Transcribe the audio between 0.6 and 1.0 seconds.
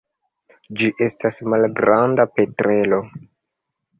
Ĝi